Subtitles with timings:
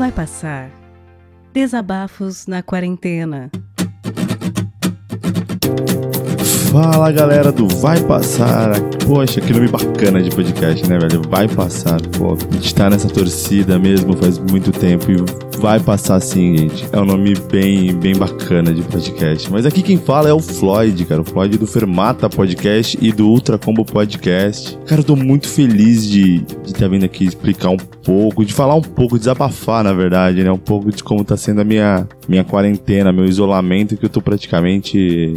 [0.00, 0.70] Vai passar.
[1.52, 3.50] Desabafos na quarentena.
[6.72, 8.80] Fala galera do Vai Passar.
[9.06, 11.20] Poxa, que nome bacana de podcast, né, velho?
[11.28, 12.00] Vai Passar.
[12.16, 15.16] Pô, a gente tá nessa torcida mesmo faz muito tempo e
[15.60, 16.88] vai passar sim, gente.
[16.90, 19.52] É um nome bem, bem bacana de podcast.
[19.52, 21.20] Mas aqui quem fala é o Floyd, cara.
[21.20, 24.78] O Floyd do Fermata Podcast e do Ultra Combo Podcast.
[24.86, 28.74] Cara, eu tô muito feliz de estar tá vindo aqui explicar um pouco, de falar
[28.74, 30.50] um pouco, desabafar, na verdade, né?
[30.50, 34.22] Um pouco de como tá sendo a minha, minha quarentena, meu isolamento, que eu tô
[34.22, 35.34] praticamente.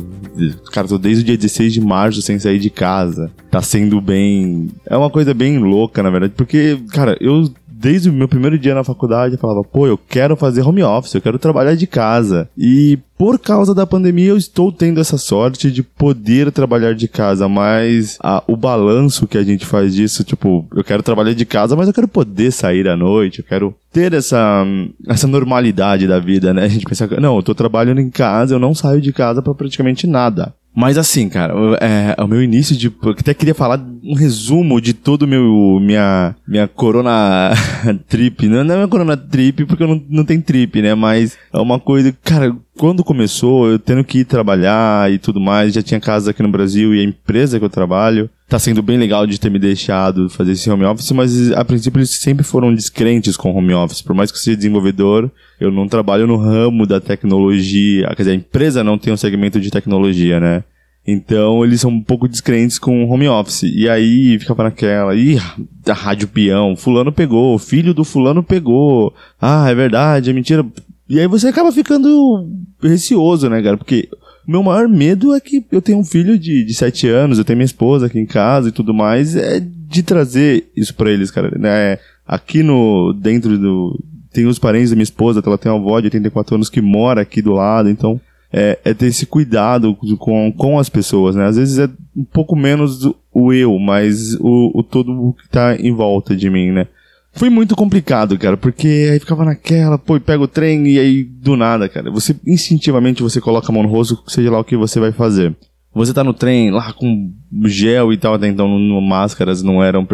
[0.72, 3.30] Cara, tô desde o dia 16 de março sem sair de casa.
[3.52, 4.70] Tá sendo bem.
[4.86, 7.52] É uma coisa bem louca, na verdade, porque, cara, eu
[7.84, 11.14] desde o meu primeiro dia na faculdade, eu falava, pô, eu quero fazer home office,
[11.14, 12.50] eu quero trabalhar de casa.
[12.58, 17.50] E por causa da pandemia, eu estou tendo essa sorte de poder trabalhar de casa,
[17.50, 21.76] mas a, o balanço que a gente faz disso, tipo, eu quero trabalhar de casa,
[21.76, 24.66] mas eu quero poder sair à noite, eu quero ter essa,
[25.06, 26.64] essa normalidade da vida, né?
[26.64, 29.54] A gente pensa, não, eu tô trabalhando em casa, eu não saio de casa para
[29.54, 30.54] praticamente nada.
[30.76, 32.88] Mas assim, cara, é, o meu início de.
[32.88, 37.52] Eu até queria falar um resumo de todo meu minha minha corona
[38.10, 38.48] trip.
[38.48, 40.96] Não, não é minha corona trip porque eu não, não tenho trip, né?
[40.96, 42.16] Mas é uma coisa.
[42.24, 46.42] Cara, quando começou, eu tendo que ir trabalhar e tudo mais, já tinha casa aqui
[46.42, 49.60] no Brasil e a empresa que eu trabalho tá sendo bem legal de ter me
[49.60, 54.02] deixado fazer esse home office, mas a princípio eles sempre foram descrentes com home office.
[54.02, 58.08] Por mais que eu seja desenvolvedor, eu não trabalho no ramo da tecnologia.
[58.10, 60.64] Quer dizer, a empresa não tem um segmento de tecnologia, né?
[61.06, 63.64] Então eles são um pouco descrentes com home office.
[63.64, 65.40] E aí ficava naquela, ih,
[65.84, 69.14] da rádio peão, fulano pegou, filho do fulano pegou.
[69.40, 70.66] Ah, é verdade, é mentira.
[71.08, 72.50] E aí você acaba ficando
[72.82, 73.78] receoso, né, cara?
[73.78, 74.10] Porque
[74.48, 77.58] meu maior medo é que eu tenho um filho de, de 7 anos, eu tenho
[77.58, 81.52] minha esposa aqui em casa e tudo mais, é de trazer isso para eles, cara.
[81.58, 82.00] Né?
[82.26, 84.00] Aqui no, dentro do,
[84.32, 87.22] tem os parentes da minha esposa, ela tem uma avó de 84 anos que mora
[87.22, 88.20] aqui do lado, então
[88.52, 91.46] é, é, ter esse cuidado com, com as pessoas, né?
[91.46, 95.92] Às vezes é um pouco menos o eu, mas o, o todo que tá em
[95.92, 96.88] volta de mim, né?
[97.34, 101.58] Foi muito complicado, cara, porque aí ficava naquela, pô, pega o trem e aí do
[101.58, 102.12] nada, cara.
[102.12, 105.56] Você instintivamente você coloca a mão no rosto, seja lá o que você vai fazer.
[105.96, 107.32] Você tá no trem lá com
[107.66, 110.08] gel e tal, até então no, máscaras não eram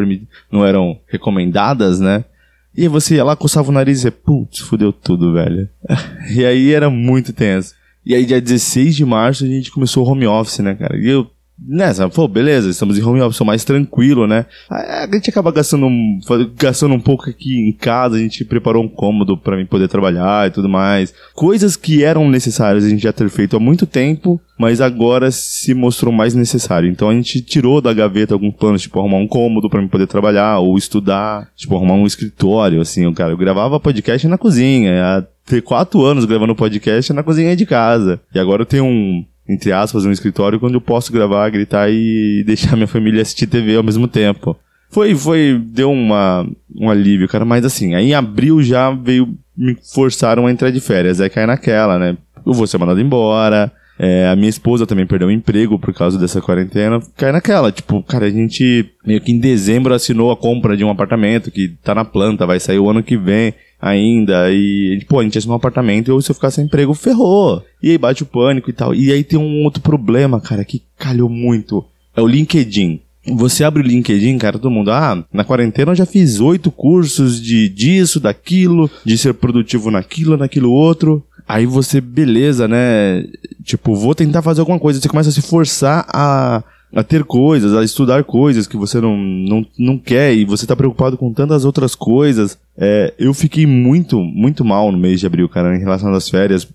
[0.51, 2.23] não eram recomendadas, né?
[2.75, 5.67] E você ia lá, coçava o nariz e putz, fudeu tudo, velho.
[6.33, 7.73] e aí era muito tenso.
[8.05, 10.97] E aí, dia 16 de março, a gente começou o home office, né, cara?
[10.97, 11.29] E eu
[11.61, 14.45] Nessa, pô, beleza, estamos em home office, mais tranquilo, né?
[14.69, 16.19] A gente acaba gastando um,
[16.57, 20.47] gastando um pouco aqui em casa, a gente preparou um cômodo para mim poder trabalhar
[20.47, 21.13] e tudo mais.
[21.33, 25.73] Coisas que eram necessárias a gente já ter feito há muito tempo, mas agora se
[25.73, 26.89] mostrou mais necessário.
[26.89, 30.07] Então a gente tirou da gaveta alguns planos, tipo, arrumar um cômodo para mim poder
[30.07, 33.31] trabalhar, ou estudar, tipo, arrumar um escritório, assim, cara.
[33.31, 38.21] Eu gravava podcast na cozinha, ter quatro anos gravando podcast na cozinha de casa.
[38.33, 42.43] E agora eu tenho um, entre aspas, um escritório onde eu posso gravar, gritar e
[42.45, 44.55] deixar minha família assistir TV ao mesmo tempo.
[44.91, 49.75] Foi, foi, deu uma, um alívio, cara, mas assim, aí em abril já veio, me
[49.93, 52.15] forçaram a entrar de férias, aí cai naquela, né?
[52.45, 56.17] Eu vou ser mandado embora, é, a minha esposa também perdeu o emprego por causa
[56.17, 56.99] dessa quarentena.
[57.17, 60.89] Cai naquela, tipo, cara, a gente meio que em dezembro assinou a compra de um
[60.89, 64.51] apartamento que tá na planta, vai sair o ano que vem ainda.
[64.51, 67.63] E, pô, a gente assinou um apartamento e se eu ficar sem emprego, ferrou.
[67.81, 68.93] E aí bate o pânico e tal.
[68.93, 71.85] E aí tem um outro problema, cara, que calhou muito.
[72.15, 73.01] É o LinkedIn.
[73.35, 77.39] Você abre o LinkedIn, cara, todo mundo, ah, na quarentena eu já fiz oito cursos
[77.39, 81.23] de disso, daquilo, de ser produtivo naquilo, naquilo outro.
[81.47, 83.25] Aí você, beleza, né?
[83.63, 84.99] Tipo, vou tentar fazer alguma coisa.
[84.99, 86.63] Você começa a se forçar a
[86.93, 90.75] a ter coisas, a estudar coisas que você não, não, não quer e você tá
[90.75, 92.57] preocupado com tantas outras coisas.
[92.77, 96.67] É, eu fiquei muito, muito mal no mês de abril, cara, em relação às férias.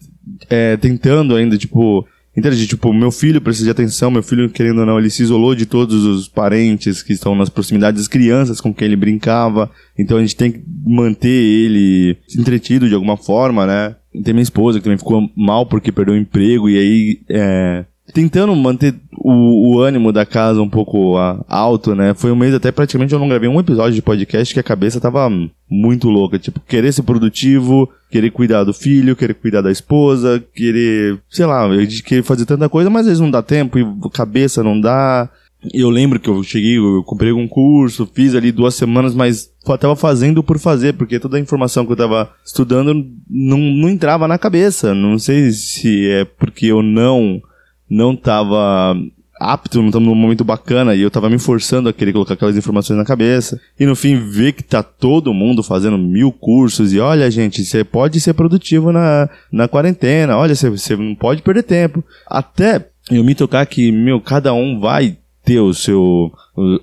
[0.49, 2.69] É, tentando ainda, tipo, interagir.
[2.69, 5.67] Tipo, meu filho precisa de atenção, meu filho, querendo ou não, ele se isolou de
[5.67, 9.71] todos os parentes que estão nas proximidades, as crianças com quem ele brincava.
[9.99, 13.97] Então a gente tem que manter ele entretido de alguma forma, né?
[14.23, 18.55] Tem minha esposa que também ficou mal porque perdeu o emprego e aí, é, tentando
[18.55, 22.13] manter o, o, ânimo da casa um pouco a, alto, né?
[22.15, 25.01] Foi um mês até praticamente eu não gravei um episódio de podcast que a cabeça
[25.01, 25.31] tava
[25.71, 26.39] muito louca.
[26.39, 31.67] Tipo, querer ser produtivo, querer cuidar do filho, querer cuidar da esposa, querer, sei lá,
[32.05, 35.31] querer fazer tanta coisa, mas às vezes não dá tempo e cabeça não dá.
[35.73, 39.49] Eu lembro que eu cheguei, eu comprei um curso, fiz ali duas semanas, mas
[39.81, 42.93] tava fazendo por fazer, porque toda a informação que eu tava estudando
[43.31, 44.93] não, não entrava na cabeça.
[44.93, 47.41] Não sei se é porque eu não
[47.95, 48.97] não tava
[49.41, 52.57] apto, não estamos num momento bacana, e eu tava me forçando a querer colocar aquelas
[52.57, 53.61] informações na cabeça.
[53.79, 57.85] E no fim, ver que tá todo mundo fazendo mil cursos, e olha, gente, você
[57.85, 62.03] pode ser produtivo na, na quarentena, olha, você não pode perder tempo.
[62.27, 66.33] Até eu me tocar que, meu, cada um vai ter o seu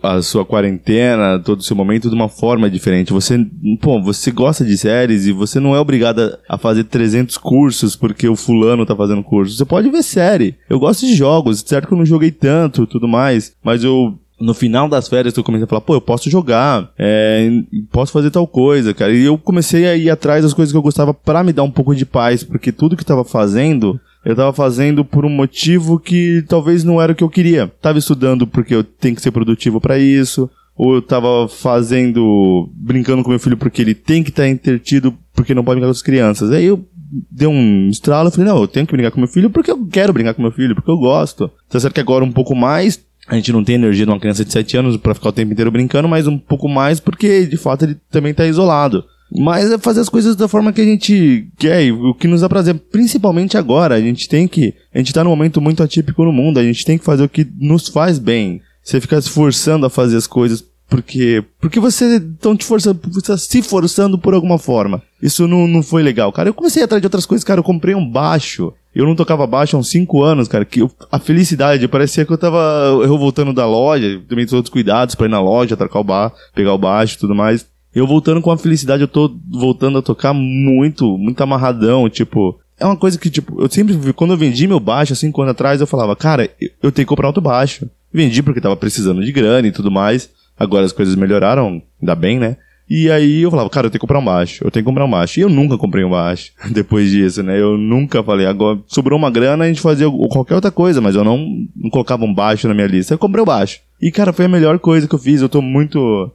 [0.04, 3.14] a sua quarentena, todo o seu momento de uma forma diferente.
[3.14, 3.38] Você,
[3.80, 8.28] pô, você gosta de séries e você não é obrigado a fazer 300 cursos porque
[8.28, 9.56] o fulano tá fazendo curso.
[9.56, 10.56] Você pode ver série.
[10.70, 14.54] Eu gosto de jogos, certo que eu não joguei tanto, tudo mais, mas eu no
[14.56, 17.48] final das férias eu comecei a falar, pô, eu posso jogar, é,
[17.92, 19.14] posso fazer tal coisa, cara.
[19.14, 21.72] E eu comecei a ir atrás das coisas que eu gostava para me dar um
[21.72, 26.00] pouco de paz, porque tudo que eu tava fazendo eu tava fazendo por um motivo
[26.00, 27.72] que talvez não era o que eu queria.
[27.82, 33.24] Tava estudando porque eu tenho que ser produtivo para isso, ou eu tava fazendo, brincando
[33.24, 35.92] com meu filho porque ele tem que estar tá entretido porque não pode brincar com
[35.92, 36.52] as crianças.
[36.52, 36.86] Aí eu
[37.30, 39.86] dei um estralo e falei, não, eu tenho que brincar com meu filho porque eu
[39.88, 41.52] quero brincar com meu filho, porque eu gosto.
[41.70, 44.46] Tá certo que agora um pouco mais, a gente não tem energia de uma criança
[44.46, 47.58] de 7 anos para ficar o tempo inteiro brincando, mas um pouco mais porque de
[47.58, 49.04] fato ele também tá isolado.
[49.34, 52.50] Mas é fazer as coisas da forma que a gente quer, o que nos dá
[52.50, 53.96] prazer, principalmente agora.
[53.96, 54.74] A gente tem que.
[54.94, 57.30] A gente tá num momento muito atípico no mundo, a gente tem que fazer o
[57.30, 58.62] que nos faz bem.
[58.84, 61.42] Você ficar se forçando a fazer as coisas porque.
[61.62, 65.02] Porque você estão te forçando, você tá se forçando por alguma forma.
[65.22, 66.50] Isso não, não foi legal, cara.
[66.50, 67.62] Eu comecei atrás de outras coisas, cara.
[67.62, 68.74] Eu comprei um baixo.
[68.94, 70.66] Eu não tocava baixo há uns 5 anos, cara.
[70.66, 72.58] Que eu, a felicidade, parecia que eu tava
[73.04, 76.34] eu voltando da loja, também todos os cuidados pra ir na loja, trocar o bar,
[76.54, 77.66] pegar o baixo e tudo mais.
[77.94, 82.60] Eu voltando com a felicidade, eu tô voltando a tocar muito, muito amarradão, tipo.
[82.80, 85.82] É uma coisa que, tipo, eu sempre, quando eu vendi meu baixo, assim, quando atrás,
[85.82, 86.50] eu falava, cara,
[86.82, 87.88] eu tenho que comprar outro baixo.
[88.12, 90.30] Vendi porque tava precisando de grana e tudo mais.
[90.58, 92.58] Agora as coisas melhoraram, ainda bem, né?
[92.90, 95.06] E aí eu falava, cara, eu tenho que comprar um baixo, eu tenho que comprar
[95.06, 95.40] um baixo.
[95.40, 97.58] E eu nunca comprei um baixo depois disso, né?
[97.60, 101.24] Eu nunca falei, agora sobrou uma grana, a gente fazia qualquer outra coisa, mas eu
[101.24, 101.38] não,
[101.76, 103.14] não colocava um baixo na minha lista.
[103.14, 103.80] Eu comprei o um baixo.
[104.02, 105.42] E, cara, foi a melhor coisa que eu fiz.
[105.42, 106.32] Eu tô muito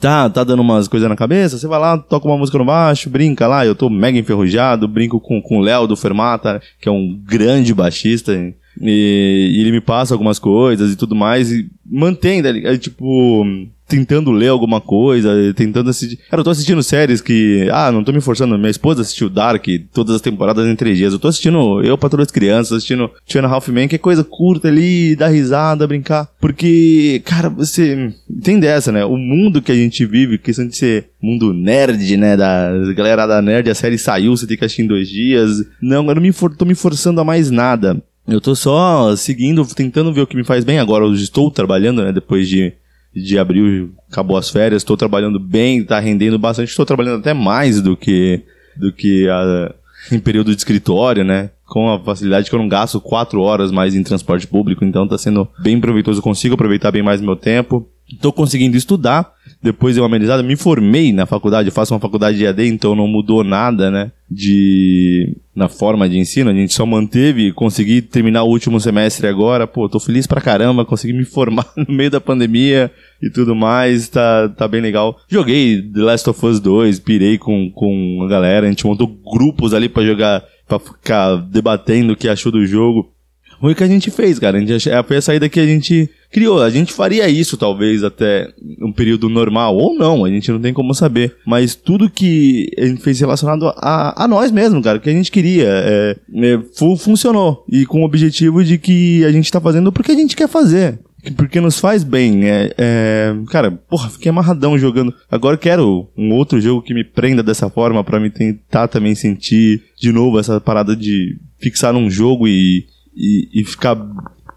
[0.00, 3.08] Tá, tá dando umas coisas na cabeça, você vai lá, toca uma música no baixo,
[3.08, 6.92] brinca lá, eu tô mega enferrujado, brinco com, com o Léo do Fermata, que é
[6.92, 12.40] um grande baixista, e, e ele me passa algumas coisas e tudo mais, e mantém,
[12.40, 13.44] é, tipo,
[13.90, 16.16] tentando ler alguma coisa, tentando assistir.
[16.30, 17.68] Cara, eu tô assistindo séries que.
[17.72, 18.56] Ah, não tô me forçando.
[18.56, 21.12] Minha esposa assistiu Dark todas as temporadas em três dias.
[21.12, 24.68] Eu tô assistindo Eu todas as Crianças, assistindo Two Half Men, que é coisa curta
[24.68, 26.28] ali, dar risada, brincar.
[26.40, 28.14] Porque, cara, você.
[28.42, 29.04] Tem dessa, né?
[29.04, 32.36] O mundo que a gente vive, questão de ser mundo nerd, né?
[32.36, 35.64] Da galera da nerd, a série saiu, você tem que assistir em dois dias.
[35.80, 38.02] Não, eu não me for, tô me forçando a mais nada.
[38.26, 40.78] Eu tô só seguindo, tentando ver o que me faz bem.
[40.78, 42.12] Agora eu estou trabalhando, né?
[42.12, 42.72] Depois de
[43.14, 47.82] de abril acabou as férias, estou trabalhando bem, está rendendo bastante, estou trabalhando até mais
[47.82, 48.42] do que
[48.76, 49.74] do que a,
[50.12, 51.50] em período de escritório, né?
[51.66, 55.18] Com a facilidade que eu não gasto quatro horas mais em transporte público, então está
[55.18, 57.88] sendo bem proveitoso, consigo aproveitar bem mais meu tempo.
[58.10, 62.46] Estou conseguindo estudar, depois de uma amenizada, me formei na faculdade, faço uma faculdade de
[62.46, 64.10] AD, então não mudou nada, né?
[64.28, 69.66] De na forma de ensino, a gente só manteve, consegui terminar o último semestre agora,
[69.66, 72.90] pô, tô feliz pra caramba, consegui me formar no meio da pandemia
[73.22, 75.18] e tudo mais, tá, tá bem legal.
[75.28, 79.74] Joguei The Last of Us 2, pirei com, com a galera, a gente montou grupos
[79.74, 83.12] ali para jogar, para ficar debatendo o que achou do jogo.
[83.60, 84.58] O que a gente fez, cara.
[84.58, 86.62] A gente, foi a saída que a gente criou.
[86.62, 88.48] A gente faria isso, talvez, até
[88.80, 91.36] um período normal, ou não, a gente não tem como saber.
[91.46, 95.30] Mas tudo que a gente fez relacionado a, a nós mesmo, cara, que a gente
[95.30, 96.60] queria, é, é,
[96.98, 97.64] funcionou.
[97.68, 100.98] E com o objetivo de que a gente tá fazendo porque a gente quer fazer
[101.36, 102.48] porque nos faz bem.
[102.48, 105.14] É, é, cara, porra, fiquei amarradão jogando.
[105.30, 109.82] Agora quero um outro jogo que me prenda dessa forma para me tentar também sentir
[109.98, 113.96] de novo essa parada de fixar num jogo e e, e ficar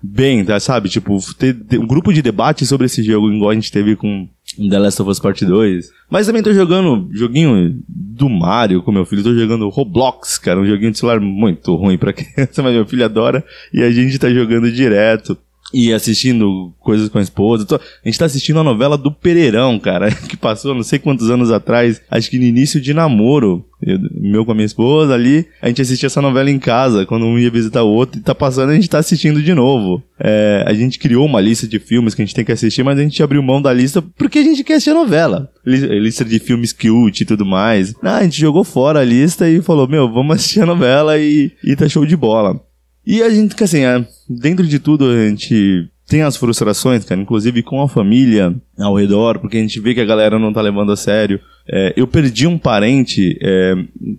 [0.02, 0.90] bem, tá, sabe?
[0.90, 4.28] Tipo, ter, ter, um grupo de debate sobre esse jogo, igual a gente teve com
[4.58, 5.90] The Last of Us Part 2.
[6.10, 10.66] Mas também tô jogando joguinho do Mario com meu filho, tô jogando Roblox, cara, um
[10.66, 13.44] joguinho de celular muito ruim pra criança, mas meu filho adora
[13.74, 15.38] e a gente tá jogando direto
[15.74, 17.66] e assistindo coisas com a esposa.
[17.72, 21.52] A gente tá assistindo a novela do Pereirão, cara, que passou não sei quantos anos
[21.52, 23.66] atrás, acho que no início de namoro.
[23.86, 27.26] Eu, meu com a minha esposa ali, a gente assistia essa novela em casa, quando
[27.26, 30.02] um ia visitar o outro, e tá passando, a gente tá assistindo de novo.
[30.18, 32.98] É, a gente criou uma lista de filmes que a gente tem que assistir, mas
[32.98, 35.52] a gente abriu mão da lista porque a gente quer assistir a novela.
[35.66, 37.94] Lista de filmes cute e tudo mais.
[38.02, 41.52] Ah, a gente jogou fora a lista e falou, meu, vamos assistir a novela e,
[41.62, 42.62] e tá show de bola.
[43.06, 47.64] E a gente, assim, é, dentro de tudo, a gente tem as frustrações, cara, inclusive
[47.64, 50.92] com a família ao redor, porque a gente vê que a galera não tá levando
[50.92, 51.40] a sério.
[51.68, 53.74] É, eu perdi um parente é,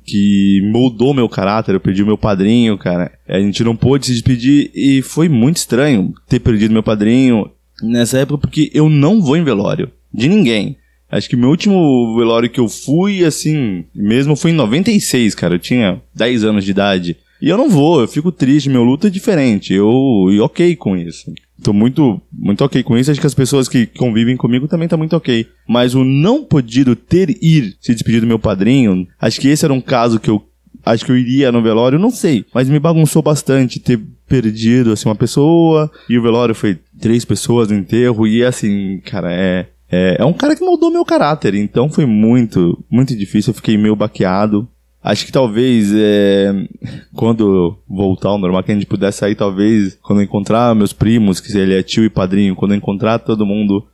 [0.05, 3.13] que moldou meu caráter, eu perdi o meu padrinho, cara.
[3.29, 7.51] A gente não pôde se despedir e foi muito estranho ter perdido meu padrinho
[7.83, 10.77] nessa época porque eu não vou em velório de ninguém.
[11.11, 15.55] Acho que meu último velório que eu fui, assim, mesmo foi em 96, cara.
[15.55, 17.17] Eu tinha 10 anos de idade.
[17.45, 19.75] E eu não vou, eu fico triste, meu luto é diferente.
[19.75, 21.31] Eu, e ok com isso.
[21.63, 23.11] Tô muito, muito ok com isso.
[23.11, 25.47] Acho que as pessoas que convivem comigo também tá muito ok.
[25.69, 29.75] Mas o não podido ter ir se despedir do meu padrinho, acho que esse era
[29.75, 30.43] um caso que eu
[30.87, 32.47] acho que eu iria no velório, não sei.
[32.55, 35.91] Mas me bagunçou bastante ter perdido, assim, uma pessoa.
[36.09, 38.27] E o velório foi três pessoas no enterro.
[38.27, 39.67] E assim, cara, é.
[39.93, 43.51] É, é um cara que moldou meu caráter, então foi muito, muito difícil.
[43.51, 44.67] Eu fiquei meio baqueado.
[45.05, 46.51] Acho que talvez é,
[47.15, 51.57] quando voltar ao normal, que a gente pudesse sair, talvez quando encontrar meus primos, que
[51.57, 53.85] ele é tio e padrinho, quando encontrar todo mundo,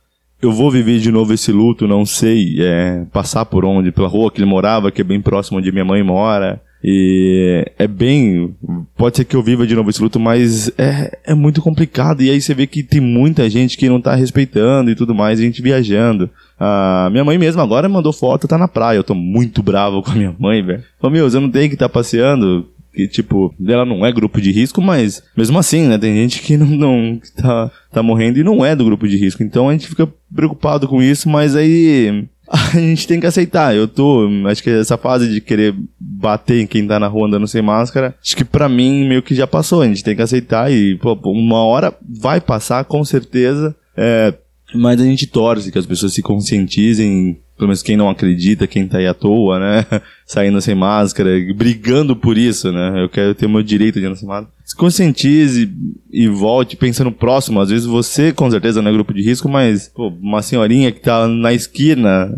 [0.41, 4.31] eu vou viver de novo esse luto, não sei, é, passar por onde, pela rua
[4.31, 6.61] que ele morava, que é bem próximo onde minha mãe mora.
[6.83, 8.55] E é bem.
[8.97, 12.23] Pode ser que eu viva de novo esse luto, mas é, é muito complicado.
[12.23, 15.39] E aí você vê que tem muita gente que não tá respeitando e tudo mais,
[15.39, 16.27] a gente viajando.
[16.63, 18.97] A minha mãe mesmo agora mandou foto, tá na praia.
[18.97, 20.83] Eu tô muito bravo com a minha mãe, velho.
[20.99, 22.67] Falei, meu, eu não tenho que estar tá passeando.
[22.93, 25.97] Que, tipo, ela não é grupo de risco, mas mesmo assim, né?
[25.97, 29.41] Tem gente que não, não tá, tá morrendo e não é do grupo de risco.
[29.41, 33.75] Então a gente fica preocupado com isso, mas aí a gente tem que aceitar.
[33.75, 37.47] Eu tô, acho que essa fase de querer bater em quem tá na rua andando
[37.47, 39.81] sem máscara, acho que para mim meio que já passou.
[39.81, 43.75] A gente tem que aceitar e, pô, uma hora vai passar, com certeza.
[43.97, 44.33] É,
[44.73, 48.87] mas a gente torce que as pessoas se conscientizem pelo menos quem não acredita, quem
[48.87, 49.85] tá aí à toa, né?
[50.25, 53.03] Saindo sem máscara, brigando por isso, né?
[53.03, 54.51] Eu quero ter o meu direito de andar sem máscara.
[54.65, 55.71] Se conscientize
[56.11, 57.59] e volte pensando próximo.
[57.61, 61.01] Às vezes você, com certeza, não é grupo de risco, mas, pô, uma senhorinha que
[61.01, 62.33] tá na esquina,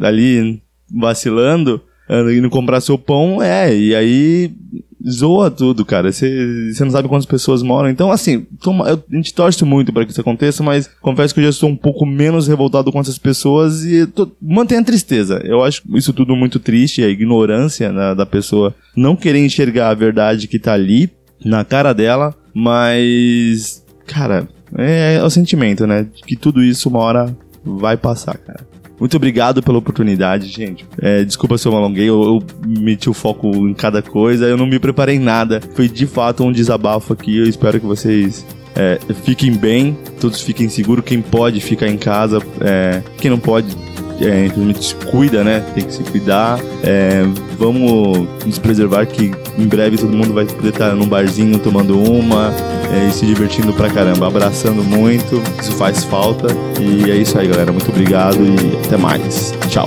[0.00, 1.82] ali, vacilando,
[2.32, 4.52] indo comprar seu pão, é, e aí
[5.06, 6.10] zoa tudo, cara.
[6.10, 7.88] Você não sabe quantas pessoas moram.
[7.88, 11.40] Então, assim, toma, eu, a gente torce muito para que isso aconteça, mas confesso que
[11.40, 15.40] eu já estou um pouco menos revoltado com essas pessoas e tô, mantém a tristeza.
[15.44, 19.94] Eu acho isso tudo muito triste, a ignorância né, da pessoa não querer enxergar a
[19.94, 21.10] verdade que tá ali,
[21.44, 26.06] na cara dela, mas, cara, é, é o sentimento, né?
[26.26, 28.66] Que tudo isso uma hora vai passar, cara.
[28.98, 30.86] Muito obrigado pela oportunidade, gente.
[31.00, 34.56] É, desculpa se eu me alonguei, eu, eu meti o foco em cada coisa, eu
[34.56, 35.60] não me preparei em nada.
[35.74, 40.68] Foi de fato um desabafo aqui, eu espero que vocês é, fiquem bem, todos fiquem
[40.68, 41.04] seguros.
[41.04, 43.76] Quem pode ficar em casa, é, quem não pode,
[44.20, 45.60] é, infelizmente se cuida, né?
[45.74, 46.58] Tem que se cuidar.
[46.82, 47.22] É,
[47.58, 52.52] vamos nos preservar que em breve todo mundo vai poder estar num barzinho tomando uma
[52.92, 55.42] é, e se divertindo pra caramba, abraçando muito.
[55.60, 56.48] Isso faz falta.
[56.80, 57.72] E é isso aí, galera.
[57.72, 59.54] Muito obrigado e até mais.
[59.68, 59.86] Tchau.